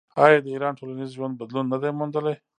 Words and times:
آیا 0.23 0.37
د 0.43 0.47
ایران 0.53 0.73
ټولنیز 0.79 1.09
ژوند 1.17 1.39
بدلون 1.39 1.65
نه 1.73 1.77
دی 1.81 1.91
موندلی؟ 1.99 2.35